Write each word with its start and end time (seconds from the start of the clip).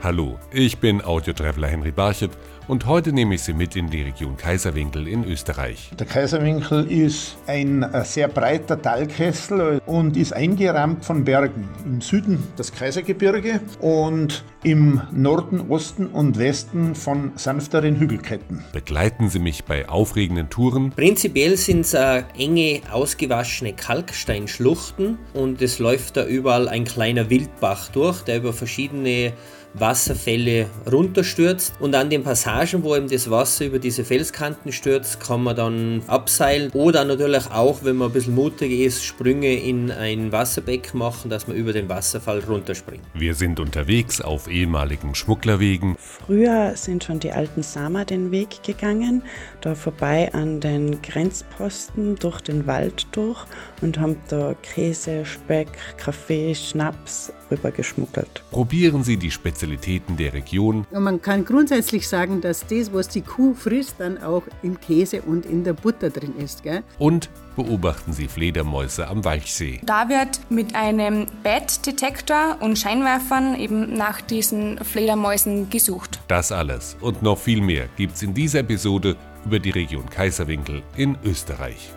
Hallo, 0.00 0.38
ich 0.52 0.78
bin 0.78 1.02
Audiotraveler 1.02 1.66
Henry 1.66 1.90
Barchet 1.90 2.30
und 2.68 2.86
heute 2.86 3.12
nehme 3.12 3.34
ich 3.34 3.42
Sie 3.42 3.52
mit 3.52 3.74
in 3.74 3.90
die 3.90 4.02
Region 4.02 4.36
Kaiserwinkel 4.36 5.08
in 5.08 5.24
Österreich. 5.24 5.90
Der 5.98 6.06
Kaiserwinkel 6.06 6.88
ist 6.88 7.36
ein 7.48 7.84
sehr 8.04 8.28
breiter 8.28 8.80
Talkessel 8.80 9.82
und 9.86 10.16
ist 10.16 10.32
eingerahmt 10.32 11.04
von 11.04 11.24
Bergen. 11.24 11.68
Im 11.84 12.00
Süden 12.00 12.44
das 12.56 12.70
Kaisergebirge 12.70 13.60
und 13.80 14.44
im 14.62 15.00
Norden, 15.10 15.68
Osten 15.68 16.06
und 16.06 16.38
Westen 16.38 16.94
von 16.94 17.32
sanfteren 17.34 17.98
Hügelketten. 17.98 18.62
Begleiten 18.72 19.28
Sie 19.28 19.40
mich 19.40 19.64
bei 19.64 19.88
aufregenden 19.88 20.48
Touren. 20.48 20.90
Prinzipiell 20.90 21.56
sind 21.56 21.80
es 21.80 21.94
äh, 21.94 22.22
enge, 22.38 22.82
ausgewaschene 22.92 23.72
Kalksteinschluchten 23.72 25.18
und 25.34 25.60
es 25.60 25.80
läuft 25.80 26.16
da 26.16 26.24
überall 26.24 26.68
ein 26.68 26.84
kleiner 26.84 27.30
Wildbach 27.30 27.88
durch, 27.88 28.22
der 28.22 28.36
über 28.36 28.52
verschiedene 28.52 29.32
Wasserfälle 29.80 30.66
runterstürzt. 30.90 31.74
Und 31.80 31.94
an 31.94 32.10
den 32.10 32.22
Passagen, 32.22 32.82
wo 32.82 32.96
eben 32.96 33.08
das 33.08 33.30
Wasser 33.30 33.66
über 33.66 33.78
diese 33.78 34.04
Felskanten 34.04 34.72
stürzt, 34.72 35.20
kann 35.20 35.42
man 35.42 35.56
dann 35.56 36.02
abseilen 36.06 36.70
oder 36.72 37.04
natürlich 37.04 37.50
auch, 37.50 37.84
wenn 37.84 37.96
man 37.96 38.08
ein 38.08 38.12
bisschen 38.12 38.34
mutig 38.34 38.72
ist, 38.72 39.04
Sprünge 39.04 39.54
in 39.54 39.90
ein 39.90 40.32
Wasserbeck 40.32 40.94
machen, 40.94 41.30
dass 41.30 41.46
man 41.46 41.56
über 41.56 41.72
den 41.72 41.88
Wasserfall 41.88 42.40
runterspringt. 42.40 43.02
Wir 43.14 43.34
sind 43.34 43.60
unterwegs 43.60 44.20
auf 44.20 44.48
ehemaligen 44.48 45.14
Schmugglerwegen. 45.14 45.96
Früher 45.98 46.72
sind 46.76 47.04
schon 47.04 47.20
die 47.20 47.32
alten 47.32 47.62
Sama 47.62 48.04
den 48.04 48.30
Weg 48.30 48.62
gegangen, 48.62 49.22
da 49.60 49.74
vorbei 49.74 50.32
an 50.32 50.60
den 50.60 51.00
Grenzposten 51.02 52.16
durch 52.16 52.40
den 52.40 52.66
Wald 52.66 53.06
durch 53.12 53.44
und 53.80 53.98
haben 53.98 54.16
da 54.28 54.54
Käse, 54.62 55.24
Speck, 55.24 55.68
Kaffee, 55.96 56.54
Schnaps 56.54 57.32
rübergeschmuggelt. 57.50 58.42
Probieren 58.50 59.02
Sie 59.02 59.16
die 59.16 59.30
Spezialitäten 59.30 60.16
der 60.16 60.32
Region. 60.32 60.86
Und 60.90 61.02
man 61.02 61.22
kann 61.22 61.44
grundsätzlich 61.44 62.08
sagen, 62.08 62.40
dass 62.40 62.66
das, 62.66 62.92
was 62.92 63.08
die 63.08 63.22
Kuh 63.22 63.54
frisst, 63.54 63.96
dann 63.98 64.18
auch 64.18 64.42
im 64.62 64.78
Käse 64.80 65.22
und 65.22 65.46
in 65.46 65.64
der 65.64 65.72
Butter 65.72 66.10
drin 66.10 66.34
ist. 66.38 66.62
Gell? 66.62 66.82
Und 66.98 67.30
beobachten 67.56 68.12
Sie 68.12 68.28
Fledermäuse 68.28 69.08
am 69.08 69.24
Walchsee. 69.24 69.80
Da 69.82 70.08
wird 70.08 70.40
mit 70.50 70.74
einem 70.74 71.26
Bettdetektor 71.42 72.58
und 72.60 72.78
Scheinwerfern 72.78 73.56
eben 73.56 73.94
nach 73.94 74.20
diesen 74.20 74.78
Fledermäusen 74.78 75.70
gesucht. 75.70 76.20
Das 76.28 76.52
alles 76.52 76.96
und 77.00 77.22
noch 77.22 77.38
viel 77.38 77.60
mehr 77.60 77.88
gibt's 77.96 78.22
in 78.22 78.34
dieser 78.34 78.60
Episode 78.60 79.16
über 79.48 79.60
die 79.60 79.70
Region 79.70 80.10
Kaiserwinkel 80.10 80.82
in 80.94 81.16
Österreich. 81.24 81.90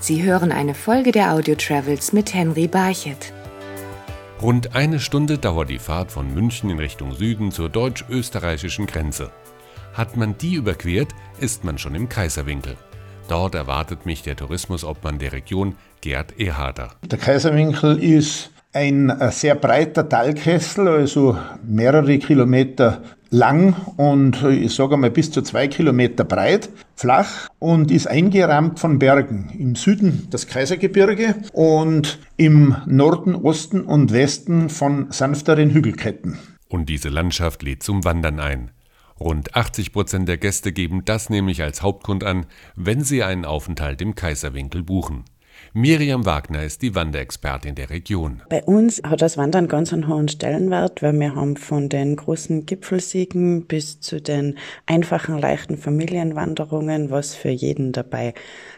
Sie 0.00 0.22
hören 0.22 0.50
eine 0.50 0.72
Folge 0.72 1.12
der 1.12 1.34
Audio 1.34 1.56
Travels 1.56 2.14
mit 2.14 2.32
Henry 2.32 2.66
Barchet. 2.66 3.34
Rund 4.40 4.74
eine 4.74 4.98
Stunde 4.98 5.36
dauert 5.36 5.68
die 5.68 5.78
Fahrt 5.78 6.10
von 6.10 6.32
München 6.32 6.70
in 6.70 6.78
Richtung 6.78 7.14
Süden 7.14 7.52
zur 7.52 7.68
deutsch-österreichischen 7.68 8.86
Grenze. 8.86 9.30
Hat 9.92 10.16
man 10.16 10.38
die 10.38 10.54
überquert, 10.54 11.14
ist 11.38 11.64
man 11.64 11.76
schon 11.76 11.94
im 11.94 12.08
Kaiserwinkel. 12.08 12.78
Dort 13.28 13.54
erwartet 13.54 14.06
mich 14.06 14.22
der 14.22 14.36
Tourismusobmann 14.36 15.18
der 15.18 15.32
Region, 15.32 15.74
Gerd 16.00 16.40
Eharder. 16.40 16.92
Der 17.04 17.18
Kaiserwinkel 17.18 18.02
ist 18.02 18.52
ein 18.78 19.12
sehr 19.32 19.56
breiter 19.56 20.08
Talkessel, 20.08 20.86
also 20.86 21.36
mehrere 21.66 22.18
Kilometer 22.18 23.02
lang 23.30 23.74
und 23.96 24.40
ich 24.44 24.72
sage 24.72 24.96
mal 24.96 25.10
bis 25.10 25.32
zu 25.32 25.42
zwei 25.42 25.66
Kilometer 25.66 26.22
breit, 26.22 26.70
flach 26.94 27.48
und 27.58 27.90
ist 27.90 28.06
eingerahmt 28.06 28.78
von 28.78 29.00
Bergen. 29.00 29.50
Im 29.58 29.74
Süden 29.74 30.28
das 30.30 30.46
Kaisergebirge 30.46 31.34
und 31.52 32.20
im 32.36 32.76
Norden, 32.86 33.34
Osten 33.34 33.80
und 33.80 34.12
Westen 34.12 34.70
von 34.70 35.10
sanfteren 35.10 35.70
Hügelketten. 35.70 36.38
Und 36.68 36.88
diese 36.88 37.08
Landschaft 37.08 37.64
lädt 37.64 37.82
zum 37.82 38.04
Wandern 38.04 38.38
ein. 38.38 38.70
Rund 39.18 39.56
80 39.56 39.92
Prozent 39.92 40.28
der 40.28 40.38
Gäste 40.38 40.70
geben 40.70 41.04
das 41.04 41.30
nämlich 41.30 41.62
als 41.62 41.82
Hauptgrund 41.82 42.22
an, 42.22 42.46
wenn 42.76 43.02
sie 43.02 43.24
einen 43.24 43.44
Aufenthalt 43.44 44.00
im 44.00 44.14
Kaiserwinkel 44.14 44.84
buchen. 44.84 45.24
Miriam 45.72 46.24
Wagner 46.24 46.64
ist 46.64 46.82
die 46.82 46.94
Wanderexpertin 46.94 47.74
der 47.74 47.90
Region. 47.90 48.42
Bei 48.48 48.62
uns 48.62 49.02
hat 49.04 49.20
das 49.20 49.36
Wandern 49.36 49.68
ganz 49.68 49.92
einen 49.92 50.08
hohen 50.08 50.28
Stellenwert, 50.28 51.02
weil 51.02 51.12
wir 51.18 51.34
haben 51.34 51.56
von 51.56 51.88
den 51.88 52.16
großen 52.16 52.64
Gipfelsiegen 52.64 53.66
bis 53.66 54.00
zu 54.00 54.20
den 54.20 54.58
einfachen, 54.86 55.38
leichten 55.38 55.76
Familienwanderungen 55.76 57.10
was 57.10 57.34
für 57.34 57.50
jeden 57.50 57.92
dabei. 57.92 58.34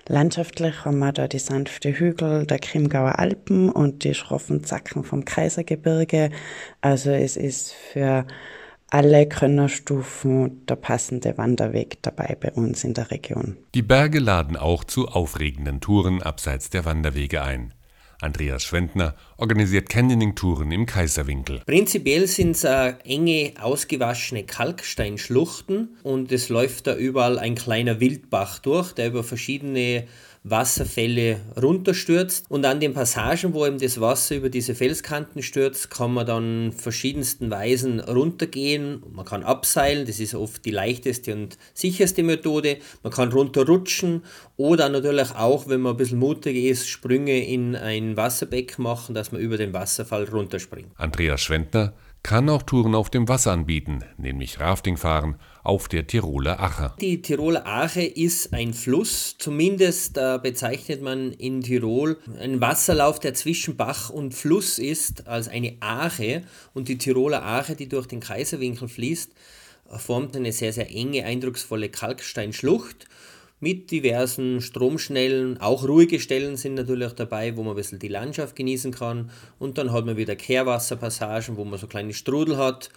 Landschaftlich 0.08 0.84
haben 0.84 0.98
wir 0.98 1.12
da 1.12 1.28
die 1.28 1.38
sanfte 1.38 1.92
Hügel 1.92 2.46
der 2.46 2.58
Chiemgauer 2.58 3.18
Alpen 3.18 3.70
und 3.70 4.04
die 4.04 4.14
schroffen 4.14 4.64
Zacken 4.64 5.04
vom 5.04 5.24
Kaisergebirge. 5.24 6.30
Also 6.80 7.10
es 7.10 7.36
ist 7.36 7.72
für 7.72 8.26
alle 8.90 9.26
Könnerstufen 9.26 10.66
der 10.66 10.76
passende 10.76 11.38
Wanderweg 11.38 12.02
dabei 12.02 12.36
bei 12.38 12.52
uns 12.52 12.84
in 12.84 12.94
der 12.94 13.10
Region. 13.10 13.56
Die 13.74 13.82
Berge 13.82 14.18
laden 14.18 14.56
auch 14.56 14.84
zu 14.84 15.08
aufregenden 15.08 15.80
Touren 15.80 16.22
abseits 16.22 16.70
der 16.70 16.84
Wanderwege 16.84 17.42
ein. 17.42 17.72
Andreas 18.20 18.62
Schwendner 18.64 19.14
organisiert 19.40 19.88
Canyoning-Touren 19.88 20.70
im 20.70 20.86
Kaiserwinkel. 20.86 21.62
Prinzipiell 21.64 22.26
sind 22.26 22.52
es 22.52 22.64
äh, 22.64 22.92
enge, 23.04 23.54
ausgewaschene 23.58 24.44
Kalksteinschluchten 24.44 25.96
und 26.02 26.30
es 26.30 26.50
läuft 26.50 26.86
da 26.86 26.94
überall 26.94 27.38
ein 27.38 27.54
kleiner 27.54 28.00
Wildbach 28.00 28.58
durch, 28.58 28.92
der 28.92 29.08
über 29.08 29.24
verschiedene 29.24 30.04
Wasserfälle 30.42 31.38
runterstürzt. 31.60 32.46
Und 32.48 32.64
an 32.64 32.80
den 32.80 32.94
Passagen, 32.94 33.52
wo 33.52 33.66
eben 33.66 33.78
das 33.78 34.00
Wasser 34.00 34.36
über 34.36 34.48
diese 34.48 34.74
Felskanten 34.74 35.42
stürzt, 35.42 35.90
kann 35.90 36.14
man 36.14 36.26
dann 36.26 36.72
verschiedensten 36.72 37.50
Weisen 37.50 38.00
runtergehen. 38.00 39.02
Man 39.12 39.26
kann 39.26 39.42
abseilen, 39.42 40.06
das 40.06 40.18
ist 40.18 40.34
oft 40.34 40.64
die 40.64 40.70
leichteste 40.70 41.34
und 41.34 41.58
sicherste 41.74 42.22
Methode. 42.22 42.78
Man 43.02 43.12
kann 43.12 43.32
runterrutschen 43.32 44.22
oder 44.56 44.88
natürlich 44.88 45.34
auch, 45.34 45.68
wenn 45.68 45.82
man 45.82 45.94
ein 45.94 45.98
bisschen 45.98 46.18
mutig 46.18 46.56
ist, 46.56 46.88
Sprünge 46.88 47.44
in 47.44 47.76
ein 47.76 48.16
Wasserbeck 48.16 48.78
machen, 48.78 49.14
dass 49.14 49.29
man 49.32 49.40
über 49.40 49.56
den 49.56 49.72
Wasserfall 49.72 50.24
runterspringt. 50.24 50.90
Andreas 50.96 51.40
Schwendner 51.40 51.92
kann 52.22 52.50
auch 52.50 52.62
Touren 52.62 52.94
auf 52.94 53.08
dem 53.08 53.28
Wasser 53.28 53.52
anbieten, 53.52 54.04
nämlich 54.18 54.60
Rafting 54.60 54.96
fahren 54.98 55.36
auf 55.62 55.88
der 55.88 56.06
Tiroler 56.06 56.60
Ache. 56.60 56.92
Die 57.00 57.22
Tiroler 57.22 57.66
Ache 57.66 58.02
ist 58.02 58.52
ein 58.52 58.74
Fluss, 58.74 59.36
zumindest 59.38 60.18
äh, 60.18 60.38
bezeichnet 60.42 61.02
man 61.02 61.32
in 61.32 61.62
Tirol 61.62 62.18
einen 62.38 62.60
Wasserlauf, 62.60 63.20
der 63.20 63.34
zwischen 63.34 63.76
Bach 63.76 64.10
und 64.10 64.34
Fluss 64.34 64.78
ist, 64.78 65.26
als 65.26 65.48
eine 65.48 65.76
Ache. 65.80 66.42
Und 66.74 66.88
die 66.88 66.98
Tiroler 66.98 67.44
Ache, 67.44 67.74
die 67.74 67.88
durch 67.88 68.06
den 68.06 68.20
Kaiserwinkel 68.20 68.88
fließt, 68.88 69.32
formt 69.96 70.36
eine 70.36 70.52
sehr, 70.52 70.72
sehr 70.72 70.90
enge, 70.90 71.24
eindrucksvolle 71.24 71.88
Kalksteinschlucht 71.88 73.06
mit 73.60 73.90
diversen 73.90 74.60
Stromschnellen. 74.60 75.60
Auch 75.60 75.86
ruhige 75.86 76.18
Stellen 76.18 76.56
sind 76.56 76.74
natürlich 76.74 77.12
dabei, 77.12 77.56
wo 77.56 77.62
man 77.62 77.74
ein 77.74 77.76
bisschen 77.76 77.98
die 77.98 78.08
Landschaft 78.08 78.56
genießen 78.56 78.90
kann. 78.90 79.30
Und 79.58 79.78
dann 79.78 79.92
hat 79.92 80.06
man 80.06 80.16
wieder 80.16 80.34
Kehrwasserpassagen, 80.34 81.56
wo 81.56 81.64
man 81.64 81.78
so 81.78 81.86
kleine 81.86 82.14
Strudel 82.14 82.56
hat. 82.56 82.90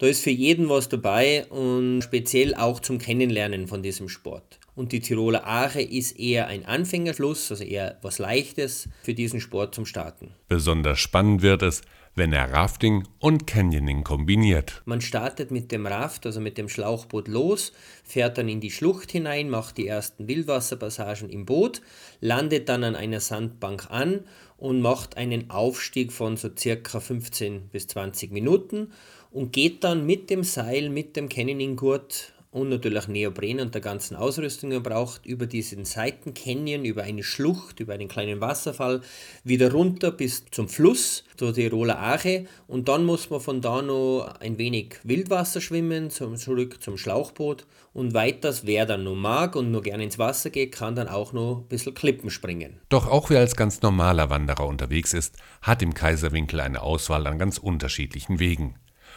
Da 0.00 0.06
ist 0.06 0.22
für 0.22 0.30
jeden 0.30 0.70
was 0.70 0.88
dabei 0.88 1.44
und 1.50 2.00
speziell 2.00 2.54
auch 2.54 2.80
zum 2.80 2.96
Kennenlernen 2.96 3.68
von 3.68 3.82
diesem 3.82 4.08
Sport. 4.08 4.58
Und 4.74 4.92
die 4.92 5.00
Tiroler 5.00 5.46
Ache 5.46 5.82
ist 5.82 6.18
eher 6.18 6.46
ein 6.46 6.64
Anfängerschluss, 6.64 7.50
also 7.50 7.62
eher 7.64 7.98
was 8.00 8.18
Leichtes 8.18 8.88
für 9.02 9.12
diesen 9.12 9.42
Sport 9.42 9.74
zum 9.74 9.84
Starten. 9.84 10.32
Besonders 10.48 11.00
spannend 11.00 11.42
wird 11.42 11.60
es, 11.60 11.82
wenn 12.14 12.32
er 12.32 12.50
Rafting 12.50 13.06
und 13.18 13.46
Canyoning 13.46 14.02
kombiniert. 14.02 14.80
Man 14.86 15.02
startet 15.02 15.50
mit 15.50 15.70
dem 15.70 15.86
Raft, 15.86 16.24
also 16.24 16.40
mit 16.40 16.56
dem 16.56 16.70
Schlauchboot 16.70 17.28
los, 17.28 17.72
fährt 18.02 18.38
dann 18.38 18.48
in 18.48 18.60
die 18.60 18.70
Schlucht 18.70 19.12
hinein, 19.12 19.50
macht 19.50 19.76
die 19.76 19.86
ersten 19.86 20.28
Wildwasserpassagen 20.28 21.28
im 21.28 21.44
Boot, 21.44 21.82
landet 22.20 22.70
dann 22.70 22.84
an 22.84 22.96
einer 22.96 23.20
Sandbank 23.20 23.90
an 23.90 24.24
und 24.56 24.80
macht 24.80 25.18
einen 25.18 25.50
Aufstieg 25.50 26.10
von 26.10 26.38
so 26.38 26.48
circa 26.56 27.00
15 27.00 27.68
bis 27.68 27.86
20 27.86 28.32
Minuten 28.32 28.92
und 29.30 29.52
geht 29.52 29.84
dann 29.84 30.06
mit 30.06 30.30
dem 30.30 30.44
Seil, 30.44 30.90
mit 30.90 31.16
dem 31.16 31.28
Canyoning-Gurt 31.28 32.32
und 32.52 32.68
natürlich 32.68 33.06
Neopren 33.06 33.60
und 33.60 33.74
der 33.74 33.80
ganzen 33.80 34.16
Ausrüstung 34.16 34.72
er 34.72 34.80
braucht, 34.80 35.24
über 35.24 35.46
diesen 35.46 35.84
Seitencanyon, 35.84 36.84
über 36.84 37.04
eine 37.04 37.22
Schlucht, 37.22 37.78
über 37.78 37.94
einen 37.94 38.08
kleinen 38.08 38.40
Wasserfall, 38.40 39.02
wieder 39.44 39.70
runter 39.72 40.10
bis 40.10 40.44
zum 40.50 40.68
Fluss, 40.68 41.24
zur 41.36 41.54
Tiroler 41.54 42.00
Ache 42.00 42.46
und 42.66 42.88
dann 42.88 43.04
muss 43.04 43.30
man 43.30 43.40
von 43.40 43.60
da 43.60 43.82
noch 43.82 44.34
ein 44.40 44.58
wenig 44.58 44.96
Wildwasser 45.04 45.60
schwimmen, 45.60 46.10
zum, 46.10 46.36
zurück 46.36 46.82
zum 46.82 46.96
Schlauchboot 46.96 47.66
und 47.92 48.14
weiters, 48.14 48.66
wer 48.66 48.84
dann 48.84 49.04
nur 49.04 49.16
mag 49.16 49.54
und 49.54 49.70
nur 49.70 49.82
gerne 49.82 50.04
ins 50.04 50.18
Wasser 50.18 50.50
geht, 50.50 50.72
kann 50.72 50.96
dann 50.96 51.08
auch 51.08 51.32
noch 51.32 51.58
ein 51.58 51.68
bisschen 51.68 51.94
Klippen 51.94 52.30
springen. 52.30 52.80
Doch 52.88 53.06
auch 53.06 53.30
wer 53.30 53.40
als 53.40 53.54
ganz 53.54 53.80
normaler 53.82 54.28
Wanderer 54.28 54.66
unterwegs 54.66 55.14
ist, 55.14 55.36
hat 55.62 55.82
im 55.82 55.94
Kaiserwinkel 55.94 56.60
eine 56.60 56.82
Auswahl 56.82 57.26
an 57.28 57.38
ganz 57.38 57.58
unterschiedlichen 57.58 58.40
Wegen. 58.40 58.74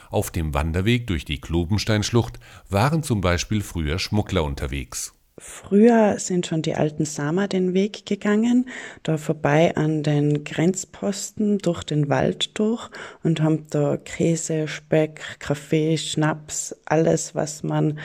Auf 0.09 0.31
dem 0.31 0.53
Wanderweg 0.53 1.07
durch 1.07 1.25
die 1.25 1.39
Klobensteinschlucht 1.39 2.39
waren 2.69 3.03
zum 3.03 3.21
Beispiel 3.21 3.61
früher 3.61 3.99
Schmuggler 3.99 4.43
unterwegs. 4.43 5.13
Früher 5.39 6.19
sind 6.19 6.45
schon 6.45 6.61
die 6.61 6.75
alten 6.75 7.05
Sama 7.05 7.47
den 7.47 7.73
Weg 7.73 8.05
gegangen, 8.05 8.69
da 9.01 9.17
vorbei 9.17 9.75
an 9.75 10.03
den 10.03 10.43
Grenzposten 10.43 11.57
durch 11.57 11.83
den 11.83 12.07
Wald 12.07 12.57
durch 12.59 12.89
und 13.23 13.41
haben 13.41 13.65
da 13.71 13.97
Käse, 13.97 14.67
Speck, 14.67 15.21
Kaffee, 15.39 15.97
Schnaps, 15.97 16.75
alles, 16.85 17.33
was 17.33 17.63
man 17.63 17.97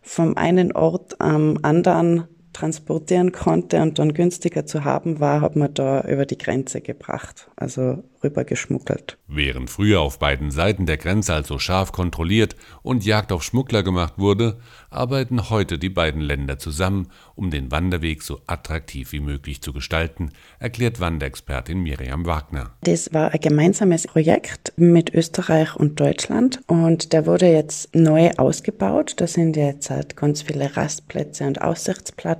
vom 0.00 0.36
einen 0.36 0.70
Ort 0.72 1.20
am 1.20 1.58
anderen 1.62 2.28
transportieren 2.52 3.32
konnte 3.32 3.80
und 3.80 3.98
dann 3.98 4.14
günstiger 4.14 4.66
zu 4.66 4.84
haben 4.84 5.20
war, 5.20 5.40
hat 5.40 5.56
man 5.56 5.72
da 5.74 6.02
über 6.02 6.26
die 6.26 6.38
Grenze 6.38 6.80
gebracht. 6.80 7.48
Also 7.56 8.02
rübergeschmuggelt. 8.22 9.16
Während 9.26 9.70
früher 9.70 10.00
auf 10.00 10.18
beiden 10.18 10.50
Seiten 10.50 10.86
der 10.86 10.96
Grenze 10.96 11.34
also 11.34 11.58
scharf 11.58 11.92
kontrolliert 11.92 12.56
und 12.82 13.04
Jagd 13.04 13.32
auf 13.32 13.42
Schmuggler 13.42 13.82
gemacht 13.82 14.14
wurde, 14.18 14.58
arbeiten 14.90 15.50
heute 15.50 15.78
die 15.78 15.88
beiden 15.88 16.20
Länder 16.20 16.58
zusammen, 16.58 17.08
um 17.34 17.50
den 17.50 17.70
Wanderweg 17.70 18.22
so 18.22 18.40
attraktiv 18.46 19.12
wie 19.12 19.20
möglich 19.20 19.62
zu 19.62 19.72
gestalten, 19.72 20.30
erklärt 20.58 21.00
Wanderexpertin 21.00 21.80
Miriam 21.80 22.26
Wagner. 22.26 22.72
Das 22.82 23.12
war 23.14 23.32
ein 23.32 23.40
gemeinsames 23.40 24.06
Projekt 24.06 24.72
mit 24.76 25.14
Österreich 25.14 25.76
und 25.76 26.00
Deutschland 26.00 26.60
und 26.66 27.12
der 27.12 27.26
wurde 27.26 27.46
jetzt 27.46 27.94
neu 27.94 28.30
ausgebaut. 28.36 29.14
Da 29.18 29.26
sind 29.26 29.56
jetzt 29.56 29.90
halt 29.90 30.16
ganz 30.16 30.42
viele 30.42 30.76
Rastplätze 30.76 31.46
und 31.46 31.62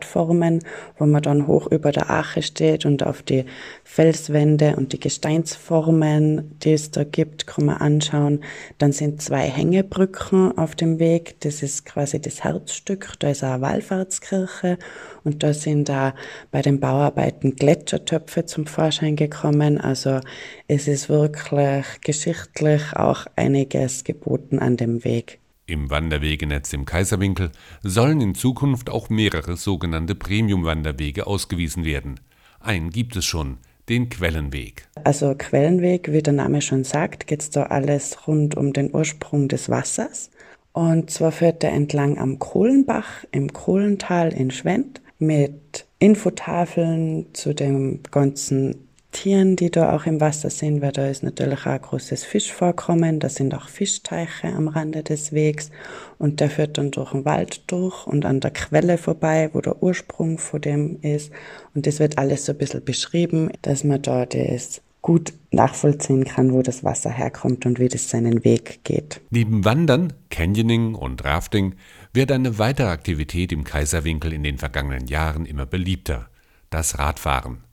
Aussichtsplattformen, 0.00 0.61
wo 0.99 1.06
man 1.06 1.23
dann 1.23 1.47
hoch 1.47 1.70
über 1.70 1.93
der 1.93 2.11
Ache 2.11 2.43
steht 2.43 2.87
und 2.87 3.02
auf 3.02 3.23
die 3.23 3.44
Felswände 3.85 4.76
und 4.76 4.93
die 4.93 5.00
Gesteinsformen, 5.00 6.58
die 6.62 6.73
es 6.73 6.91
da 6.91 7.05
gibt, 7.05 7.47
kann 7.47 7.67
man 7.67 7.76
anschauen. 7.76 8.41
Dann 8.79 8.93
sind 8.93 9.23
zwei 9.23 9.43
Hängebrücken 9.43 10.56
auf 10.56 10.75
dem 10.75 10.99
Weg. 10.99 11.41
Das 11.41 11.62
ist 11.62 11.85
quasi 11.85 12.20
das 12.20 12.44
Herzstück. 12.44 13.14
Da 13.19 13.31
ist 13.31 13.44
eine 13.44 13.61
Wallfahrtskirche 13.61 14.79
und 15.25 15.43
da 15.43 15.52
sind 15.52 15.88
da 15.88 16.14
bei 16.50 16.62
den 16.62 16.81
Bauarbeiten 16.81 17.56
Gletschertöpfe 17.56 18.46
zum 18.46 18.67
Vorschein 18.67 19.17
gekommen. 19.17 19.79
Also 19.79 20.20
es 20.69 20.88
ist 20.88 21.08
wirklich 21.08 21.85
geschichtlich 22.03 22.82
auch 22.94 23.26
einiges 23.37 24.05
geboten 24.05 24.58
an 24.58 24.76
dem 24.76 25.05
Weg. 25.05 25.40
Im 25.70 25.88
Wanderwegenetz 25.88 26.72
im 26.72 26.84
Kaiserwinkel 26.84 27.52
sollen 27.84 28.20
in 28.20 28.34
Zukunft 28.34 28.90
auch 28.90 29.08
mehrere 29.08 29.56
sogenannte 29.56 30.17
Premium-Wanderwege 30.17 31.28
ausgewiesen 31.28 31.84
werden. 31.84 32.19
Einen 32.58 32.90
gibt 32.90 33.14
es 33.14 33.25
schon, 33.25 33.58
den 33.88 34.08
Quellenweg. 34.08 34.88
Also 35.05 35.32
Quellenweg, 35.38 36.11
wie 36.11 36.22
der 36.22 36.32
Name 36.32 36.61
schon 36.61 36.82
sagt, 36.82 37.28
geht 37.28 37.43
es 37.43 37.50
da 37.50 37.67
alles 37.67 38.26
rund 38.26 38.56
um 38.56 38.72
den 38.72 38.93
Ursprung 38.93 39.46
des 39.46 39.69
Wassers. 39.69 40.31
Und 40.72 41.11
zwar 41.11 41.31
führt 41.31 41.62
er 41.62 41.70
entlang 41.70 42.19
am 42.19 42.40
Kohlenbach 42.40 43.25
im 43.31 43.52
Kohlental 43.52 44.32
in 44.32 44.50
Schwendt 44.50 45.00
mit 45.20 45.87
Infotafeln 46.00 47.26
zu 47.32 47.55
dem 47.55 48.00
ganzen 48.11 48.88
Tieren, 49.12 49.57
die 49.57 49.71
da 49.71 49.95
auch 49.95 50.07
im 50.07 50.21
Wasser 50.21 50.51
sind, 50.51 50.83
weil 50.83 50.93
da 50.93 51.07
ist 51.07 51.23
natürlich 51.23 51.61
auch 51.61 51.73
ein 51.73 51.81
großes 51.81 52.25
Fischvorkommen. 52.25 53.21
Da 53.21 53.29
sind 53.29 53.55
auch 53.55 53.69
Fischteiche 53.69 54.49
am 54.49 54.69
Rande 54.69 55.03
des 55.03 55.33
Wegs 55.33 55.71
und 56.19 56.41
der 56.41 56.51
führt 56.51 56.79
dann 56.79 56.91
durch 56.91 57.12
den 57.12 57.25
Wald 57.25 57.62
durch 57.71 58.07
und 58.07 58.25
an 58.25 58.41
der 58.41 58.53
Quelle 58.53 58.99
vorbei, 58.99 59.51
wo 59.53 59.61
der 59.61 59.83
Ursprung 59.83 60.39
von 60.39 60.61
dem 60.61 61.01
ist. 61.03 61.33
Und 61.75 61.87
das 61.87 61.99
wird 61.99 62.19
alles 62.19 62.47
so 62.47 62.53
ein 62.53 62.59
bisschen 62.59 62.85
beschrieben, 62.85 63.51
dass 63.62 63.85
man 63.85 64.03
da 64.03 64.27
das 64.27 64.83
gut 65.03 65.33
nachvollziehen 65.51 66.25
kann, 66.25 66.53
wo 66.53 66.63
das 66.63 66.85
Wasser 66.85 67.11
herkommt 67.11 67.67
und 67.67 67.79
wie 67.79 67.89
das 67.89 68.11
seinen 68.11 68.45
Weg 68.45 68.85
geht. 68.85 69.21
Neben 69.31 69.65
Wandern, 69.65 70.13
Canyoning 70.29 70.95
und 70.95 71.25
Rafting 71.25 71.75
wird 72.13 72.31
eine 72.33 72.59
weitere 72.59 72.89
Aktivität 72.89 73.53
im 73.53 73.65
Kaiserwinkel 73.65 74.33
in 74.33 74.43
den 74.43 74.59
vergangenen 74.59 75.06
Jahren 75.06 75.47
immer 75.47 75.67
beliebter, 75.67 76.29
das 76.69 76.99
Radfahren. 76.99 77.65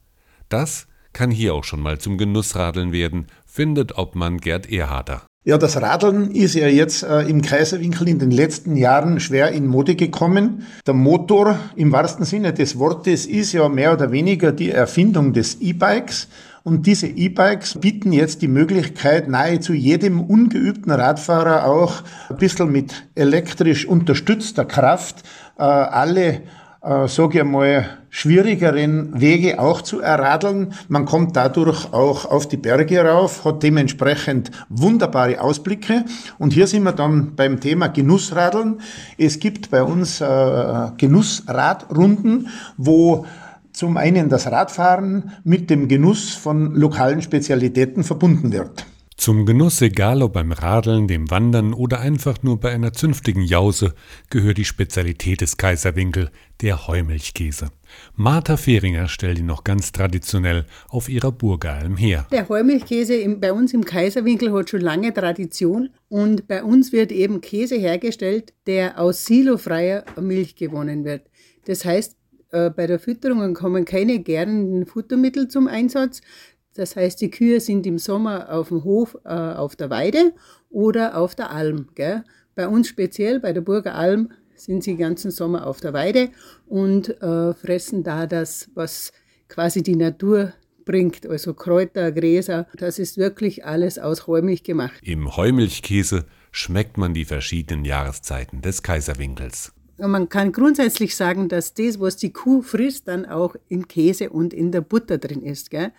Das 0.49 0.87
kann 1.17 1.31
hier 1.31 1.55
auch 1.55 1.63
schon 1.63 1.81
mal 1.81 1.97
zum 1.97 2.19
Genussradeln 2.19 2.91
werden, 2.91 3.25
findet 3.47 3.97
Obmann 3.97 4.37
Gerd 4.37 4.71
Erharter. 4.71 5.23
Ja, 5.45 5.57
das 5.57 5.81
Radeln 5.81 6.29
ist 6.29 6.53
ja 6.53 6.67
jetzt 6.67 7.01
äh, 7.01 7.21
im 7.21 7.41
Kaiserwinkel 7.41 8.07
in 8.07 8.19
den 8.19 8.29
letzten 8.29 8.75
Jahren 8.75 9.19
schwer 9.19 9.51
in 9.51 9.65
Mode 9.65 9.95
gekommen. 9.95 10.67
Der 10.85 10.93
Motor 10.93 11.57
im 11.75 11.91
wahrsten 11.91 12.23
Sinne 12.23 12.53
des 12.53 12.77
Wortes 12.77 13.25
ist 13.25 13.53
ja 13.53 13.67
mehr 13.67 13.93
oder 13.93 14.11
weniger 14.11 14.51
die 14.51 14.69
Erfindung 14.69 15.33
des 15.33 15.59
E-Bikes. 15.59 16.27
Und 16.61 16.85
diese 16.85 17.07
E-Bikes 17.07 17.79
bieten 17.79 18.11
jetzt 18.11 18.43
die 18.43 18.47
Möglichkeit, 18.47 19.27
nahezu 19.27 19.73
jedem 19.73 20.21
ungeübten 20.21 20.91
Radfahrer 20.91 21.65
auch 21.65 22.03
ein 22.29 22.37
bisschen 22.37 22.71
mit 22.71 23.05
elektrisch 23.15 23.87
unterstützter 23.87 24.65
Kraft 24.65 25.23
äh, 25.57 25.63
alle 25.63 26.43
äh, 26.87 27.07
sage 27.07 27.39
ich 27.39 27.43
mal, 27.43 27.85
schwierigeren 28.09 29.19
Wege 29.19 29.59
auch 29.59 29.81
zu 29.81 29.99
erradeln. 29.99 30.73
Man 30.87 31.05
kommt 31.05 31.35
dadurch 31.35 31.91
auch 31.93 32.25
auf 32.25 32.47
die 32.47 32.55
Berge 32.57 33.03
rauf, 33.03 33.43
hat 33.43 33.61
dementsprechend 33.61 34.51
wunderbare 34.69 35.41
Ausblicke. 35.41 36.05
Und 36.39 36.53
hier 36.53 36.65
sind 36.67 36.83
wir 36.83 36.93
dann 36.93 37.35
beim 37.35 37.59
Thema 37.59 37.87
Genussradeln. 37.87 38.79
Es 39.17 39.39
gibt 39.39 39.69
bei 39.69 39.83
uns 39.83 40.21
äh, 40.21 40.91
Genussradrunden, 40.97 42.47
wo 42.77 43.25
zum 43.73 43.97
einen 43.97 44.29
das 44.29 44.49
Radfahren 44.49 45.33
mit 45.43 45.69
dem 45.69 45.87
Genuss 45.87 46.35
von 46.35 46.73
lokalen 46.73 47.21
Spezialitäten 47.21 48.03
verbunden 48.03 48.51
wird. 48.51 48.85
Zum 49.17 49.47
Genuss, 49.47 49.81
egal 49.81 50.21
ob 50.21 50.33
beim 50.33 50.51
Radeln, 50.51 51.07
dem 51.07 51.31
Wandern 51.31 51.73
oder 51.73 51.99
einfach 51.99 52.43
nur 52.43 52.59
bei 52.59 52.71
einer 52.71 52.93
zünftigen 52.93 53.41
Jause, 53.41 53.95
gehört 54.29 54.59
die 54.59 54.63
Spezialität 54.63 55.41
des 55.41 55.57
Kaiserwinkel, 55.57 56.29
der 56.61 56.87
Heumilchkäse. 56.87 57.71
Martha 58.15 58.57
Fehringer 58.57 59.07
stellt 59.07 59.39
ihn 59.39 59.47
noch 59.47 59.63
ganz 59.63 59.91
traditionell 59.91 60.65
auf 60.87 61.09
ihrer 61.09 61.31
Burgalm 61.31 61.97
her. 61.97 62.27
Der 62.31 62.47
Heumilchkäse 62.47 63.27
bei 63.41 63.51
uns 63.51 63.73
im 63.73 63.83
Kaiserwinkel 63.83 64.53
hat 64.53 64.69
schon 64.69 64.81
lange 64.81 65.11
Tradition 65.11 65.89
und 66.09 66.47
bei 66.47 66.63
uns 66.63 66.93
wird 66.93 67.11
eben 67.11 67.41
Käse 67.41 67.75
hergestellt, 67.75 68.53
der 68.67 68.99
aus 68.99 69.25
silofreier 69.25 70.05
Milch 70.21 70.55
gewonnen 70.55 71.05
wird. 71.05 71.23
Das 71.65 71.83
heißt, 71.83 72.15
äh, 72.51 72.69
bei 72.69 72.87
der 72.87 72.99
Fütterung 72.99 73.53
kommen 73.55 73.83
keine 73.83 74.19
gärenden 74.19 74.85
Futtermittel 74.85 75.47
zum 75.47 75.67
Einsatz, 75.67 76.21
das 76.77 76.95
heißt, 76.95 77.19
die 77.21 77.31
Kühe 77.31 77.59
sind 77.59 77.85
im 77.87 77.97
Sommer 77.97 78.51
auf 78.51 78.69
dem 78.69 78.83
Hof 78.83 79.17
äh, 79.25 79.29
auf 79.29 79.75
der 79.75 79.89
Weide 79.89 80.33
oder 80.69 81.17
auf 81.17 81.35
der 81.35 81.51
Alm. 81.51 81.87
Gell? 81.95 82.23
Bei 82.55 82.67
uns 82.67 82.87
speziell, 82.87 83.39
bei 83.39 83.53
der 83.53 83.61
Burger 83.61 83.95
Alm, 83.95 84.31
sind 84.55 84.83
sie 84.83 84.91
den 84.91 84.99
ganzen 84.99 85.31
Sommer 85.31 85.67
auf 85.67 85.79
der 85.79 85.93
Weide 85.93 86.29
und 86.67 87.21
äh, 87.21 87.53
fressen 87.53 88.03
da 88.03 88.27
das, 88.27 88.69
was 88.73 89.11
quasi 89.49 89.83
die 89.83 89.95
Natur 89.95 90.53
bringt, 90.85 91.25
also 91.27 91.53
Kräuter, 91.53 92.11
Gräser. 92.11 92.67
Das 92.75 92.97
ist 92.99 93.17
wirklich 93.17 93.65
alles 93.65 93.99
aus 93.99 94.27
Heumilch 94.27 94.63
gemacht. 94.63 94.99
Im 95.01 95.35
Heumilchkäse 95.35 96.25
schmeckt 96.51 96.97
man 96.97 97.13
die 97.13 97.25
verschiedenen 97.25 97.85
Jahreszeiten 97.85 98.61
des 98.61 98.83
Kaiserwinkels. 98.83 99.73
Man 99.99 100.29
kann 100.29 100.51
grundsätzlich 100.51 101.15
sagen, 101.15 101.49
dass 101.49 101.73
das, 101.73 101.99
was 101.99 102.17
die 102.17 102.31
Kuh 102.31 102.61
frisst, 102.61 103.07
dann 103.07 103.25
auch 103.25 103.55
im 103.67 103.87
Käse 103.87 104.29
und 104.29 104.53
in 104.53 104.71
der 104.71 104.81
Butter 104.81 105.17
drin 105.17 105.41
ist. 105.41 105.71
Gell? 105.71 105.91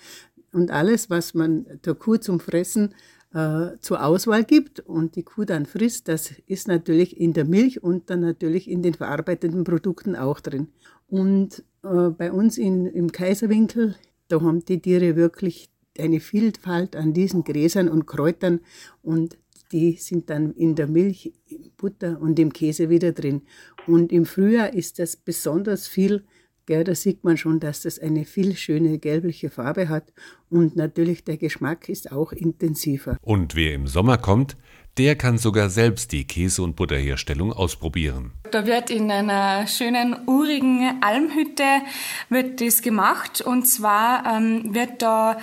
Und 0.52 0.70
alles, 0.70 1.10
was 1.10 1.34
man 1.34 1.66
der 1.84 1.94
Kuh 1.94 2.16
zum 2.16 2.40
Fressen 2.40 2.94
äh, 3.34 3.78
zur 3.80 4.04
Auswahl 4.04 4.44
gibt 4.44 4.80
und 4.80 5.16
die 5.16 5.22
Kuh 5.22 5.44
dann 5.44 5.66
frisst, 5.66 6.08
das 6.08 6.32
ist 6.46 6.68
natürlich 6.68 7.20
in 7.20 7.32
der 7.32 7.44
Milch 7.44 7.82
und 7.82 8.10
dann 8.10 8.20
natürlich 8.20 8.70
in 8.70 8.82
den 8.82 8.94
verarbeiteten 8.94 9.64
Produkten 9.64 10.16
auch 10.16 10.40
drin. 10.40 10.68
Und 11.08 11.64
äh, 11.82 12.10
bei 12.10 12.32
uns 12.32 12.58
in, 12.58 12.86
im 12.86 13.12
Kaiserwinkel, 13.12 13.96
da 14.28 14.40
haben 14.40 14.64
die 14.64 14.80
Tiere 14.80 15.16
wirklich 15.16 15.70
eine 15.98 16.20
Vielfalt 16.20 16.96
an 16.96 17.12
diesen 17.12 17.44
Gräsern 17.44 17.88
und 17.88 18.06
Kräutern 18.06 18.60
und 19.02 19.36
die 19.72 19.96
sind 19.96 20.30
dann 20.30 20.52
in 20.54 20.74
der 20.74 20.86
Milch, 20.86 21.32
Butter 21.76 22.20
und 22.20 22.38
im 22.38 22.52
Käse 22.52 22.88
wieder 22.88 23.12
drin. 23.12 23.42
Und 23.86 24.12
im 24.12 24.24
Frühjahr 24.24 24.72
ist 24.72 24.98
das 24.98 25.16
besonders 25.16 25.86
viel 25.86 26.24
Gell, 26.68 26.84
da 26.84 26.94
sieht 26.94 27.24
man 27.24 27.38
schon, 27.38 27.60
dass 27.60 27.80
das 27.80 27.98
eine 27.98 28.26
viel 28.26 28.54
schöne 28.54 28.98
gelbliche 28.98 29.48
Farbe 29.48 29.88
hat 29.88 30.12
und 30.50 30.76
natürlich 30.76 31.24
der 31.24 31.38
Geschmack 31.38 31.88
ist 31.88 32.12
auch 32.12 32.30
intensiver. 32.30 33.16
Und 33.22 33.54
wer 33.54 33.72
im 33.72 33.86
Sommer 33.86 34.18
kommt, 34.18 34.54
der 34.98 35.16
kann 35.16 35.38
sogar 35.38 35.70
selbst 35.70 36.12
die 36.12 36.26
Käse- 36.26 36.60
und 36.60 36.76
Butterherstellung 36.76 37.54
ausprobieren. 37.54 38.32
Da 38.50 38.66
wird 38.66 38.90
in 38.90 39.10
einer 39.10 39.66
schönen 39.66 40.14
urigen 40.28 41.02
Almhütte 41.02 41.64
wird 42.28 42.60
das 42.60 42.82
gemacht 42.82 43.40
und 43.40 43.66
zwar 43.66 44.26
ähm, 44.26 44.74
wird 44.74 45.00
da 45.00 45.38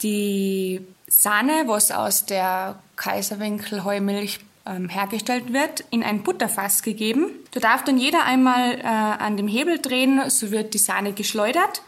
die 0.00 0.80
Sahne, 1.08 1.64
was 1.66 1.90
aus 1.90 2.24
der 2.24 2.78
Kaiserwinkel-Heumilch 2.94 4.38
ähm, 4.68 4.88
hergestellt 4.88 5.52
wird, 5.52 5.84
in 5.90 6.02
ein 6.02 6.22
Butterfass 6.22 6.82
gegeben. 6.82 7.30
Da 7.52 7.60
darf 7.60 7.84
dann 7.84 7.98
jeder 7.98 8.24
einmal 8.24 8.78
äh, 8.78 8.84
an 8.84 9.36
dem 9.36 9.48
Hebel 9.48 9.78
drehen, 9.78 10.20
so 10.28 10.50
wird 10.50 10.74
die 10.74 10.78
Sahne 10.78 11.12
geschleudert. 11.12 11.82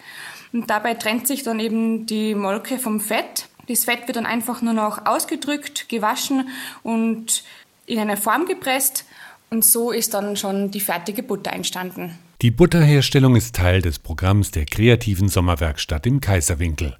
Und 0.52 0.70
dabei 0.70 0.94
trennt 0.94 1.26
sich 1.26 1.42
dann 1.42 1.60
eben 1.60 2.06
die 2.06 2.34
Molke 2.34 2.78
vom 2.78 3.00
Fett. 3.00 3.48
Das 3.68 3.84
Fett 3.84 4.08
wird 4.08 4.16
dann 4.16 4.26
einfach 4.26 4.62
nur 4.62 4.74
noch 4.74 5.06
ausgedrückt, 5.06 5.88
gewaschen 5.88 6.48
und 6.82 7.44
in 7.86 7.98
eine 7.98 8.16
Form 8.16 8.46
gepresst. 8.46 9.04
Und 9.50 9.64
so 9.64 9.90
ist 9.90 10.14
dann 10.14 10.36
schon 10.36 10.70
die 10.70 10.80
fertige 10.80 11.22
Butter 11.22 11.52
entstanden. 11.52 12.18
Die 12.42 12.50
Butterherstellung 12.50 13.36
ist 13.36 13.54
Teil 13.54 13.82
des 13.82 13.98
Programms 13.98 14.50
der 14.50 14.64
kreativen 14.64 15.28
Sommerwerkstatt 15.28 16.06
im 16.06 16.20
Kaiserwinkel. 16.20 16.96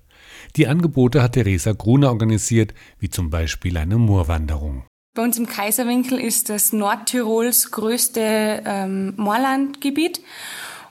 Die 0.57 0.67
Angebote 0.67 1.23
hat 1.23 1.33
Theresa 1.33 1.73
Gruner 1.73 2.09
organisiert, 2.09 2.75
wie 2.99 3.09
zum 3.09 3.31
Beispiel 3.31 3.77
eine 3.77 3.97
Moorwanderung. 3.97 4.85
Bei 5.13 5.25
uns 5.25 5.37
im 5.39 5.49
Kaiserwinkel 5.49 6.21
ist 6.21 6.51
das 6.51 6.73
Nordtirols 6.73 7.73
größte 7.73 8.63
ähm, 8.65 9.15
Moorlandgebiet. 9.17 10.21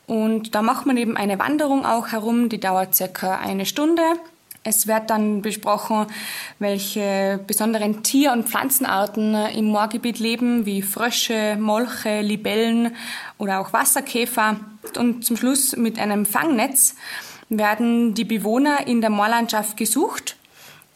Und 0.08 0.56
da 0.56 0.62
macht 0.62 0.86
man 0.86 0.98
eben 0.98 1.16
eine 1.16 1.40
Wanderung 1.40 1.86
auch 1.86 2.10
herum, 2.10 2.50
die 2.50 2.60
dauert 2.60 2.96
circa 2.96 3.38
eine 3.38 3.66
Stunde. 3.66 4.02
Es 4.66 4.88
wird 4.88 5.10
dann 5.10 5.42
besprochen, 5.42 6.08
welche 6.60 7.40
besonderen 7.48 8.04
Tier- 8.04 8.34
und 8.34 8.50
Pflanzenarten 8.50 9.36
im 9.56 9.68
Moorgebiet 9.68 10.20
leben, 10.20 10.66
wie 10.66 10.82
Frösche, 10.82 11.56
Molche, 11.58 12.20
Libellen 12.20 12.94
oder 13.38 13.62
auch 13.62 13.72
Wasserkäfer. 13.72 14.58
Und 14.98 15.24
zum 15.24 15.38
Schluss 15.38 15.78
mit 15.78 15.98
einem 15.98 16.26
Fangnetz 16.26 16.96
werden 17.48 18.16
die 18.16 18.26
Bewohner 18.26 18.86
in 18.86 19.00
der 19.00 19.12
Moorlandschaft 19.12 19.78
gesucht, 19.78 20.36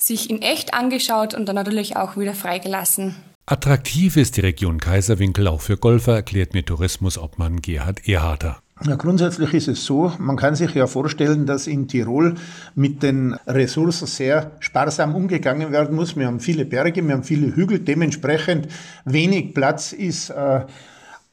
sich 0.05 0.29
in 0.29 0.41
echt 0.41 0.74
angeschaut 0.74 1.33
und 1.33 1.48
dann 1.48 1.55
natürlich 1.55 1.95
auch 1.95 2.17
wieder 2.17 2.33
freigelassen. 2.33 3.15
Attraktiv 3.45 4.15
ist 4.15 4.38
die 4.38 4.41
Region 4.41 4.79
Kaiserwinkel 4.79 5.48
auch 5.48 5.62
für 5.62 5.77
Golfer, 5.77 6.15
erklärt 6.15 6.53
mir 6.53 6.63
Tourismusobmann 6.63 7.62
Gerhard 7.62 8.07
Erharter. 8.07 8.60
Ja, 8.86 8.95
grundsätzlich 8.95 9.53
ist 9.53 9.67
es 9.67 9.86
so, 9.86 10.12
man 10.17 10.36
kann 10.36 10.55
sich 10.55 10.74
ja 10.74 10.88
vorstellen, 10.88 11.45
dass 11.45 11.67
in 11.67 11.88
Tirol 11.88 12.36
mit 12.75 13.03
den 13.03 13.33
Ressourcen 13.48 14.07
sehr 14.07 14.51
sparsam 14.60 15.15
umgegangen 15.15 15.72
werden 15.72 15.95
muss. 15.95 16.17
Wir 16.17 16.27
haben 16.27 16.39
viele 16.39 16.65
Berge, 16.65 17.05
wir 17.05 17.13
haben 17.13 17.24
viele 17.24 17.55
Hügel, 17.55 17.79
dementsprechend 17.79 18.67
wenig 19.05 19.53
Platz 19.53 19.93
ist 19.93 20.31
äh, 20.31 20.65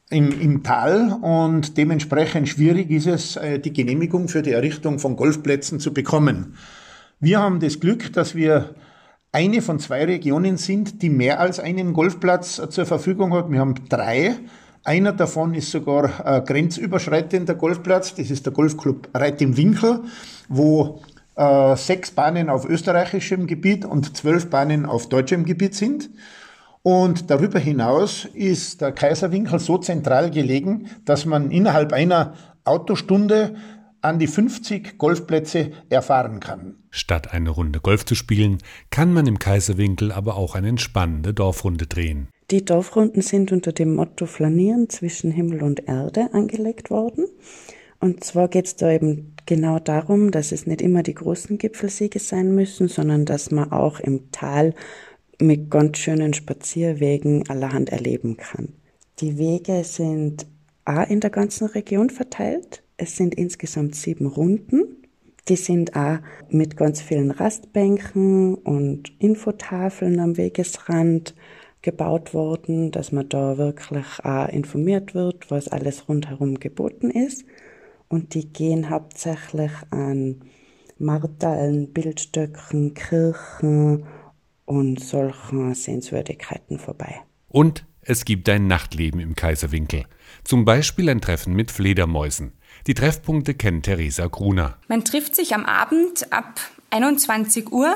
im, 0.09 0.39
im 0.39 0.63
Tal 0.63 1.17
und 1.21 1.77
dementsprechend 1.77 2.47
schwierig 2.47 2.89
ist 2.91 3.07
es, 3.07 3.35
äh, 3.37 3.59
die 3.59 3.73
Genehmigung 3.73 4.27
für 4.27 4.43
die 4.43 4.51
Errichtung 4.51 4.99
von 4.99 5.15
Golfplätzen 5.15 5.79
zu 5.79 5.93
bekommen. 5.93 6.55
Wir 7.23 7.39
haben 7.39 7.59
das 7.59 7.79
Glück, 7.79 8.11
dass 8.13 8.33
wir 8.33 8.73
eine 9.31 9.61
von 9.61 9.77
zwei 9.79 10.05
Regionen 10.05 10.57
sind, 10.57 11.01
die 11.03 11.09
mehr 11.09 11.39
als 11.39 11.59
einen 11.59 11.93
Golfplatz 11.93 12.59
zur 12.69 12.85
Verfügung 12.85 13.33
hat. 13.33 13.51
Wir 13.51 13.59
haben 13.59 13.75
drei 13.87 14.37
einer 14.83 15.13
davon 15.13 15.53
ist 15.53 15.69
sogar 15.69 16.25
ein 16.25 16.43
grenzüberschreitender 16.43 17.53
Golfplatz. 17.53 18.15
Das 18.15 18.31
ist 18.31 18.47
der 18.47 18.53
Golfclub 18.53 19.09
Reit 19.13 19.39
im 19.39 19.55
Winkel, 19.55 19.99
wo 20.49 21.01
äh, 21.35 21.75
sechs 21.75 22.09
Bahnen 22.09 22.49
auf 22.49 22.67
österreichischem 22.67 23.45
Gebiet 23.45 23.85
und 23.85 24.17
zwölf 24.17 24.49
Bahnen 24.49 24.87
auf 24.87 25.07
deutschem 25.07 25.45
Gebiet 25.45 25.75
sind. 25.75 26.09
Und 26.81 27.29
darüber 27.29 27.59
hinaus 27.59 28.25
ist 28.33 28.81
der 28.81 28.93
Kaiserwinkel 28.93 29.59
so 29.59 29.77
zentral 29.77 30.31
gelegen, 30.31 30.87
dass 31.05 31.27
man 31.27 31.51
innerhalb 31.51 31.93
einer 31.93 32.33
Autostunde 32.65 33.55
an 34.01 34.19
die 34.19 34.27
50 34.27 34.97
Golfplätze 34.97 35.71
erfahren 35.89 36.39
kann. 36.39 36.75
Statt 36.89 37.33
eine 37.33 37.51
Runde 37.51 37.79
Golf 37.79 38.05
zu 38.05 38.15
spielen, 38.15 38.57
kann 38.89 39.13
man 39.13 39.27
im 39.27 39.39
Kaiserwinkel 39.39 40.11
aber 40.11 40.35
auch 40.35 40.55
eine 40.55 40.69
entspannende 40.69 41.33
Dorfrunde 41.33 41.87
drehen. 41.87 42.27
Die 42.49 42.65
Dorfrunden 42.65 43.21
sind 43.21 43.51
unter 43.51 43.71
dem 43.71 43.95
Motto 43.95 44.25
Flanieren 44.25 44.89
zwischen 44.89 45.31
Himmel 45.31 45.63
und 45.63 45.87
Erde 45.87 46.29
angelegt 46.33 46.89
worden. 46.89 47.25
Und 47.99 48.23
zwar 48.23 48.47
geht 48.47 48.65
es 48.65 48.75
da 48.75 48.91
eben 48.91 49.35
genau 49.45 49.79
darum, 49.79 50.31
dass 50.31 50.51
es 50.51 50.65
nicht 50.65 50.81
immer 50.81 51.03
die 51.03 51.13
großen 51.13 51.57
Gipfelsiege 51.59 52.19
sein 52.19 52.53
müssen, 52.55 52.87
sondern 52.87 53.25
dass 53.25 53.51
man 53.51 53.71
auch 53.71 53.99
im 53.99 54.31
Tal 54.31 54.73
mit 55.39 55.69
ganz 55.69 55.99
schönen 55.99 56.33
Spazierwegen 56.33 57.47
allerhand 57.49 57.89
erleben 57.89 58.37
kann. 58.37 58.69
Die 59.19 59.37
Wege 59.37 59.83
sind 59.83 60.47
auch 60.83 61.07
in 61.09 61.19
der 61.19 61.29
ganzen 61.29 61.67
Region 61.67 62.09
verteilt. 62.09 62.83
Es 63.01 63.17
sind 63.17 63.33
insgesamt 63.33 63.95
sieben 63.95 64.27
Runden. 64.27 65.07
Die 65.47 65.55
sind 65.55 65.95
auch 65.95 66.19
mit 66.49 66.77
ganz 66.77 67.01
vielen 67.01 67.31
Rastbänken 67.31 68.53
und 68.53 69.11
Infotafeln 69.17 70.19
am 70.19 70.37
Wegesrand 70.37 71.33
gebaut 71.81 72.35
worden, 72.35 72.91
dass 72.91 73.11
man 73.11 73.27
da 73.27 73.57
wirklich 73.57 74.05
auch 74.23 74.47
informiert 74.49 75.15
wird, 75.15 75.49
was 75.49 75.67
alles 75.67 76.07
rundherum 76.07 76.59
geboten 76.59 77.09
ist. 77.09 77.43
Und 78.07 78.35
die 78.35 78.53
gehen 78.53 78.91
hauptsächlich 78.91 79.71
an 79.89 80.41
Marteln, 80.99 81.91
Bildstöcken, 81.91 82.93
Kirchen 82.93 84.03
und 84.65 84.99
solchen 84.99 85.73
Sehenswürdigkeiten 85.73 86.77
vorbei. 86.77 87.15
Und 87.49 87.83
es 88.01 88.25
gibt 88.25 88.47
ein 88.47 88.67
Nachtleben 88.67 89.19
im 89.19 89.35
Kaiserwinkel. 89.35 90.05
Zum 90.43 90.65
Beispiel 90.65 91.09
ein 91.09 91.21
Treffen 91.21 91.55
mit 91.55 91.71
Fledermäusen. 91.71 92.51
Die 92.87 92.93
Treffpunkte 92.93 93.53
kennt 93.53 93.85
Theresa 93.85 94.27
Gruner. 94.27 94.77
Man 94.87 95.05
trifft 95.05 95.35
sich 95.35 95.53
am 95.53 95.65
Abend 95.65 96.31
ab 96.33 96.59
21 96.89 97.71
Uhr 97.71 97.95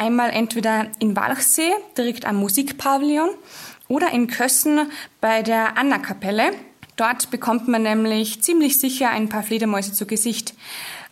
Einmal 0.00 0.30
entweder 0.30 0.86
in 0.98 1.14
Walchsee, 1.14 1.72
direkt 1.98 2.24
am 2.24 2.36
Musikpavillon, 2.36 3.28
oder 3.86 4.10
in 4.12 4.28
Kössen 4.28 4.90
bei 5.20 5.42
der 5.42 5.76
Anna-Kapelle. 5.76 6.52
Dort 6.96 7.30
bekommt 7.30 7.68
man 7.68 7.82
nämlich 7.82 8.42
ziemlich 8.42 8.80
sicher 8.80 9.10
ein 9.10 9.28
paar 9.28 9.42
Fledermäuse 9.42 9.92
zu 9.92 10.06
Gesicht. 10.06 10.54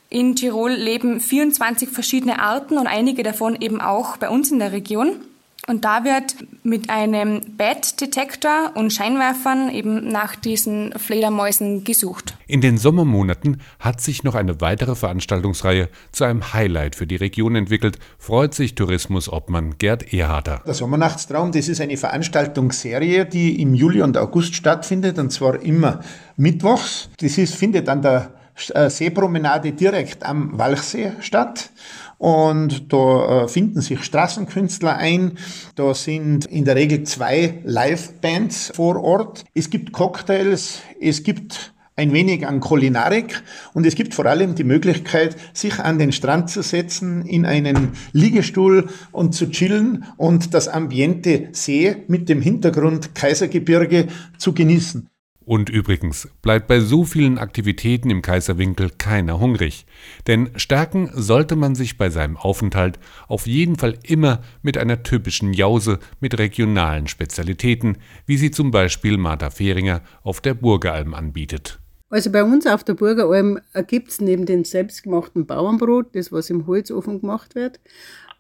In 0.09 0.37
Tirol 0.37 0.73
leben 0.73 1.21
24 1.21 1.91
verschiedene 1.91 2.39
Arten 2.39 2.79
und 2.79 2.87
einige 2.87 3.23
davon 3.23 3.61
eben 3.61 3.83
auch 3.83 4.17
bei 4.17 4.31
uns 4.31 4.51
in 4.51 4.59
der 4.59 4.73
Region. 4.73 5.21
Und 5.69 5.85
da 5.85 6.03
wird 6.03 6.35
mit 6.63 6.89
einem 6.89 7.43
Bat-Detektor 7.59 8.73
und 8.75 8.91
Scheinwerfern 8.91 9.69
eben 9.69 10.09
nach 10.09 10.35
diesen 10.35 10.93
Fledermäusen 10.99 11.85
gesucht. 11.85 12.39
In 12.47 12.63
den 12.63 12.79
Sommermonaten 12.79 13.61
hat 13.79 14.01
sich 14.01 14.25
noch 14.25 14.35
eine 14.35 14.63
weitere 14.63 14.95
Veranstaltungsreihe 14.95 15.91
zu 16.11 16.25
einem 16.25 16.55
Highlight 16.55 16.97
für 16.97 17.07
die 17.07 17.17
Region 17.17 17.55
entwickelt, 17.55 17.99
freut 18.19 18.55
sich 18.55 18.77
Tourismusobmann 18.77 19.77
Gerd 19.77 20.11
Erharter. 20.11 20.63
Der 20.67 20.73
Sommernachtstraum, 20.73 21.53
das 21.53 21.69
ist 21.69 21.83
eine 21.83 21.99
Veranstaltungsserie, 21.99 23.27
die 23.27 23.61
im 23.61 23.75
Juli 23.75 24.01
und 24.01 24.17
August 24.17 24.55
stattfindet, 24.55 25.19
und 25.19 25.31
zwar 25.31 25.61
immer 25.61 26.01
mittwochs. 26.39 27.11
Das 27.21 27.37
ist, 27.37 27.55
findet 27.55 27.91
an 27.91 28.01
der 28.01 28.38
Seepromenade 28.59 29.73
direkt 29.73 30.25
am 30.25 30.59
Walchsee 30.59 31.13
statt. 31.21 31.71
Und 32.19 32.93
da 32.93 33.45
äh, 33.45 33.49
finden 33.49 33.81
sich 33.81 34.03
Straßenkünstler 34.03 34.97
ein. 34.97 35.39
Da 35.77 35.95
sind 35.95 36.47
in 36.47 36.65
der 36.65 36.75
Regel 36.75 37.05
zwei 37.05 37.61
Live-Bands 37.65 38.73
vor 38.75 39.03
Ort. 39.03 39.45
Es 39.55 39.71
gibt 39.71 39.93
Cocktails, 39.93 40.81
es 41.01 41.23
gibt 41.23 41.73
ein 41.99 42.13
wenig 42.13 42.47
an 42.47 42.61
Kulinarik 42.61 43.43
und 43.75 43.85
es 43.85 43.97
gibt 43.97 44.15
vor 44.15 44.27
allem 44.27 44.55
die 44.55 44.65
Möglichkeit, 44.65 45.37
sich 45.53 45.81
an 45.81 45.99
den 45.99 46.13
Strand 46.13 46.49
zu 46.49 46.63
setzen, 46.63 47.27
in 47.27 47.45
einen 47.45 47.93
Liegestuhl 48.13 48.89
und 49.11 49.35
zu 49.35 49.51
chillen 49.51 50.05
und 50.17 50.55
das 50.55 50.69
Ambiente 50.69 51.49
See 51.53 52.05
mit 52.07 52.29
dem 52.29 52.41
Hintergrund 52.41 53.17
Kaisergebirge 53.17 54.07
zu 54.39 54.55
genießen. 54.55 55.09
Und 55.49 55.71
übrigens 55.71 56.29
bleibt 56.43 56.67
bei 56.67 56.79
so 56.79 57.05
vielen 57.05 57.39
Aktivitäten 57.39 58.11
im 58.11 58.21
Kaiserwinkel 58.21 58.91
keiner 58.99 59.41
hungrig. 59.41 59.87
Denn 60.27 60.51
stärken 60.57 61.09
sollte 61.15 61.57
man 61.57 61.75
sich 61.75 61.97
bei 61.97 62.11
seinem 62.11 62.37
Aufenthalt 62.37 62.99
auf 63.29 63.47
jeden 63.47 63.77
Fall 63.77 63.95
immer 64.03 64.43
mit 64.61 64.77
einer 64.77 65.03
typischen 65.03 65.55
Jause 65.55 66.01
mit 66.21 66.39
regionalen 66.39 67.07
Spezialitäten, 67.07 67.97
wie 68.27 68.37
sie 68.37 68.51
zum 68.51 68.71
Beispiel 68.71 69.17
Martha 69.17 69.49
Fehringer 69.49 70.03
auf 70.23 70.43
der 70.43 70.53
Burgeralm 70.53 71.15
anbietet. 71.15 71.79
Also 72.11 72.31
bei 72.31 72.45
uns 72.45 72.67
auf 72.67 72.85
der 72.85 72.93
Burgeralm 72.93 73.59
gibt 73.87 74.11
es 74.11 74.21
neben 74.21 74.45
dem 74.45 74.67
selbstgemachten 74.67 75.47
Bauernbrot, 75.47 76.15
das 76.15 76.31
was 76.31 76.51
im 76.51 76.67
Holzofen 76.67 77.23
gemacht 77.23 77.55
wird, 77.55 77.81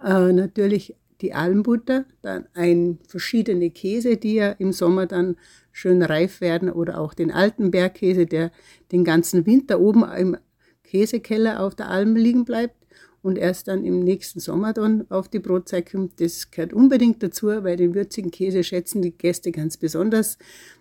äh, 0.05 0.31
natürlich 0.35 0.95
die 1.20 1.34
Almbutter, 1.34 2.04
dann 2.22 2.46
ein 2.54 2.98
verschiedene 3.06 3.70
Käse, 3.70 4.16
die 4.16 4.34
ja 4.34 4.50
im 4.52 4.72
Sommer 4.72 5.06
dann 5.06 5.37
schön 5.72 6.02
reif 6.02 6.40
werden 6.40 6.70
oder 6.70 7.00
auch 7.00 7.14
den 7.14 7.30
alten 7.30 7.70
Bergkäse, 7.70 8.26
der 8.26 8.52
den 8.92 9.04
ganzen 9.04 9.46
Winter 9.46 9.80
oben 9.80 10.04
im 10.16 10.37
Käsekeller 10.84 11.60
auf 11.60 11.75
der 11.75 11.90
Alm 11.90 12.16
liegen 12.16 12.44
bleibt 12.44 12.78
und 13.22 13.37
erst 13.37 13.68
dann 13.68 13.84
im 13.84 14.00
nächsten 14.00 14.40
Sommer 14.40 14.72
dann 14.72 15.06
auf 15.10 15.28
die 15.28 15.38
Brotzeit 15.40 15.90
kommt. 15.90 16.20
Das 16.20 16.50
gehört 16.50 16.72
unbedingt 16.72 17.22
dazu, 17.22 17.48
weil 17.48 17.76
den 17.76 17.94
würzigen 17.94 18.30
Käse 18.30 18.62
schätzen 18.62 19.02
die 19.02 19.16
Gäste 19.16 19.52
ganz 19.52 19.76
besonders. 19.76 20.38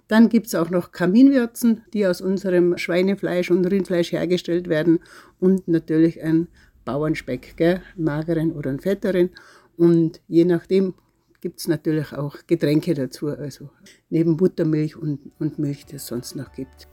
Dann 0.07 0.29
gibt 0.29 0.47
es 0.47 0.55
auch 0.55 0.69
noch 0.69 0.91
Kaminwürzen, 0.91 1.81
die 1.93 2.07
aus 2.07 2.21
unserem 2.21 2.77
Schweinefleisch 2.77 3.51
und 3.51 3.65
Rindfleisch 3.65 4.11
hergestellt 4.11 4.69
werden 4.69 4.99
und 5.39 5.67
natürlich 5.67 6.21
ein 6.21 6.47
Bauernspeck, 6.85 7.55
gell? 7.57 7.81
mageren 7.97 8.53
oder 8.53 8.69
einen 8.69 8.79
fetteren. 8.79 9.31
Und 9.77 10.21
je 10.27 10.45
nachdem 10.45 10.95
gibt 11.39 11.59
es 11.59 11.67
natürlich 11.67 12.13
auch 12.13 12.35
Getränke 12.47 12.93
dazu, 12.93 13.29
also 13.29 13.69
neben 14.09 14.37
Buttermilch 14.37 14.97
und, 14.97 15.19
und 15.39 15.59
Milch, 15.59 15.85
die 15.85 15.95
es 15.95 16.07
sonst 16.07 16.35
noch 16.35 16.51
gibt. 16.51 16.87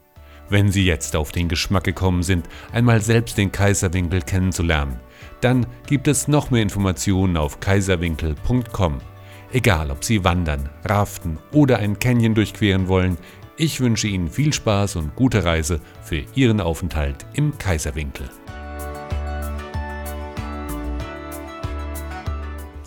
Wenn 0.51 0.71
Sie 0.71 0.85
jetzt 0.85 1.17
auf 1.17 1.33
den 1.33 1.49
Geschmack 1.49 1.85
gekommen 1.85 2.23
sind, 2.23 2.47
einmal 2.71 3.01
selbst 3.01 3.39
den 3.39 3.51
Kaiserwinkel 3.51 4.21
kennenzulernen, 4.21 5.01
dann 5.41 5.67
gibt 5.87 6.07
es 6.07 6.29
noch 6.29 6.51
mehr 6.51 6.63
Informationen 6.63 7.39
auf 7.39 7.61
kaiserwinkel.com. 7.61 8.99
Egal, 9.53 9.91
ob 9.91 10.05
Sie 10.05 10.23
wandern, 10.23 10.69
raften 10.85 11.39
oder 11.53 11.79
ein 11.79 11.99
Canyon 11.99 12.35
durchqueren 12.35 12.89
wollen, 12.89 13.17
Ich 13.57 13.81
wünsche 13.81 14.09
Ihnen 14.09 14.29
viel 14.29 14.53
Spaß 14.53 14.97
und 14.97 15.15
gute 15.15 15.45
Reise 15.45 15.81
für 16.03 16.25
Ihren 16.35 16.61
Aufenthalt 16.61 17.25
im 17.35 17.57
Kaiserwinkel. 17.57 18.29